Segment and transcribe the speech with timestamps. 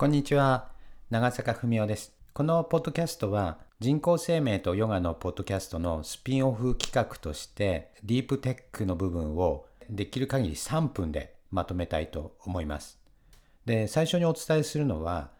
[0.00, 0.70] こんにちは。
[1.10, 2.14] 長坂文夫です。
[2.32, 12.98] このポッドキャストは人工生命とヨガのポッドキャストのスピンオフ企画としてディープテックの部分をできる限り3分でまとめたいと思います。
[13.66, 15.32] で最初にお伝えするのは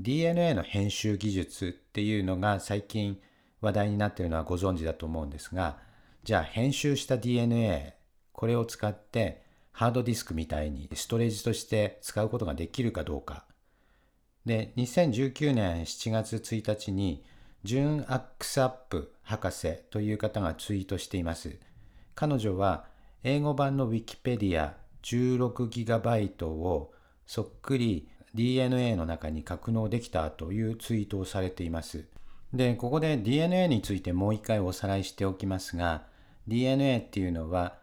[0.00, 3.16] DNA の編集技術っていうのが最近
[3.60, 5.76] 話題になっているのはご存知だと思うんですが
[6.24, 7.94] じゃあ編集した DNA
[8.32, 13.44] これを使ってハードディスクみたいにストレージとして使うことができるかどうか
[14.46, 17.24] で、2019年7月1日に、
[17.62, 21.58] ジュン・アックスアップ博士という方がツイートしています。
[22.14, 22.86] 彼女は、
[23.22, 24.72] 英語版の Wikipedia
[25.02, 26.92] 16GB を
[27.26, 32.06] そっくり DNA の中に格納できたというツイートをされています。
[32.52, 36.06] で、ここで DNA についてもう一回おさらいしておきますが、
[36.48, 37.78] DNA っていうのは、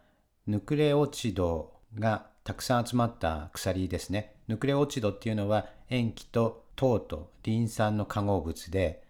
[0.46, 4.34] ヌクレオチドがたくさん集まった鎖ですね。
[4.48, 9.04] ヌクレオチドっていうのは塩基と糖とリン酸の化合物で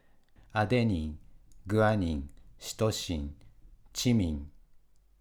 [0.54, 1.20] アデニン、
[1.68, 3.36] グアニン、シトシン、
[3.94, 4.48] チミン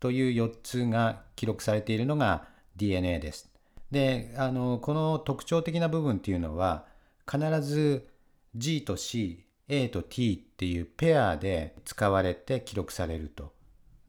[0.01, 3.51] という4つが記録されているのが DNA です。
[3.91, 6.87] で、あの、この特徴的な部分っていうのは
[7.31, 8.09] 必ず
[8.55, 13.53] G と C、A と T っていうペアで使われて記録されると。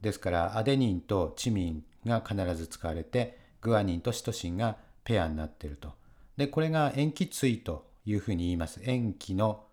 [0.00, 5.92] ですからアデニンとチミンが必ず使われてグアニンとシトシンがペアになっていると。
[6.36, 8.80] で、これが塩基対というふうに言います。
[8.84, 9.64] 塩基の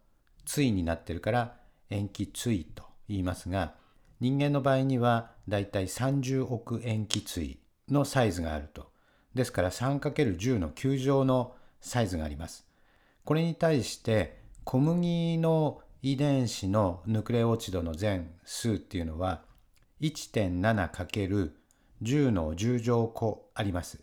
[0.46, 1.58] 対になってるから
[1.90, 3.74] 塩基対と言いますが、
[4.20, 8.90] 人間の場合にはだいたい30億塩基対のサイズがあると。
[9.34, 12.66] ですから 3×10 の9乗のサイズがあります。
[13.26, 19.44] これに対して小麦の遺伝子のヌクレオチドの全数っていうのは
[20.02, 21.52] 1.7×
[22.02, 24.02] 10の10乗個あります。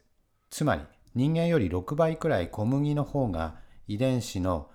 [0.51, 0.83] つまり
[1.15, 3.57] 人間より6倍くらい小麦の方が
[3.89, 4.71] 遺伝子の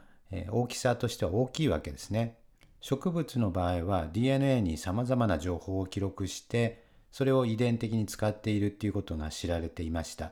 [0.52, 2.38] 大きさとしては大きいわけですね。
[2.80, 10.32] 植物の場合は DNA に様々な情報を記録してそれを遺伝的に使っているっていうことが知られていました。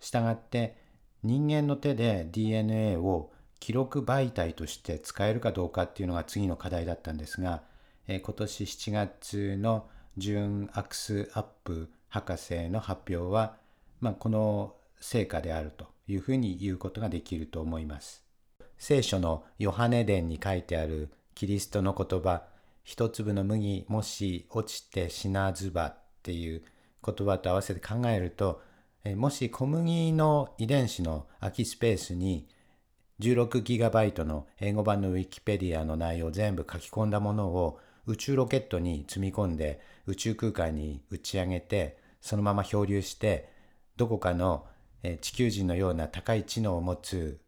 [0.00, 0.76] したがって
[1.22, 3.30] 人間の手で DNA を
[3.60, 7.62] 記録媒体として使えるかどうかっていうのが次の課題だったんですが、
[8.06, 13.56] 今年7月のジュン・アクス・アップ博士の発表は、
[14.00, 18.24] まあ、この成果であるというふうに言うことができると思います。
[18.78, 22.44] 聖書のヨハネ伝に書いてあるキリストの言葉、
[22.84, 26.62] 一粒の麦もし落ちて死なずばっていう
[27.04, 28.62] 言葉と合わせて考えると、
[29.16, 32.46] もし小麦の遺伝子の空きスペースに
[33.18, 43.50] 16GB の英語版のウィキペディアの内容を全部書き込んだものを宇宙ロケットに積み込んで宇宙空間に打ち上げてそのまま漂流して
[43.98, 44.66] どこかの
[45.20, 47.38] 地球人のような高い知能を持つ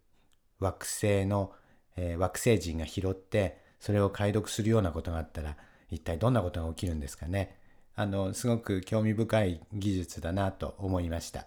[0.61, 1.53] 惑星の、
[1.97, 5.57] え惑星人が拾ってそれを解読するようなことがあったら
[5.91, 7.57] 一体どんなことが起きるんですかね
[7.95, 11.47] あのすごく興味深い技術だなと思いました。